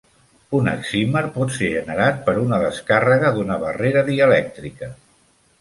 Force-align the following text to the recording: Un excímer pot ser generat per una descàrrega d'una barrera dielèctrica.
Un 0.59 0.69
excímer 0.71 1.21
pot 1.35 1.53
ser 1.57 1.69
generat 1.75 2.25
per 2.29 2.35
una 2.45 2.61
descàrrega 2.65 3.33
d'una 3.37 3.59
barrera 3.67 4.07
dielèctrica. 4.13 4.95